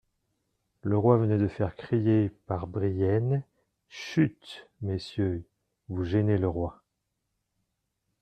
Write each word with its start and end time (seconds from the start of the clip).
Le 0.81 0.97
roi 0.97 1.17
venait 1.17 1.37
de 1.37 1.47
faire 1.47 1.75
crier 1.75 2.31
par 2.47 2.65
Brienne: 2.65 3.43
Chut! 3.87 4.67
messieurs, 4.81 5.47
vous 5.89 6.03
gênez 6.03 6.39
le 6.39 6.47
roi. 6.47 6.81